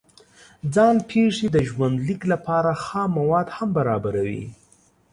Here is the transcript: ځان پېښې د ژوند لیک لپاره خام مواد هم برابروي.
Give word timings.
ځان 0.73 0.95
پېښې 1.09 1.47
د 1.51 1.57
ژوند 1.69 1.95
لیک 2.07 2.21
لپاره 2.33 2.71
خام 2.83 3.09
مواد 3.19 3.47
هم 3.55 3.69
برابروي. 3.77 4.45